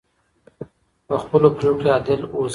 په 1.07 1.15
خپلو 1.23 1.47
پریکړو 1.57 1.79
کې 1.79 1.87
عادل 1.93 2.21
اوسئ. 2.35 2.49